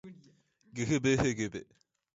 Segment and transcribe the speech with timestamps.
[0.79, 1.55] ｇｆｖｒｖ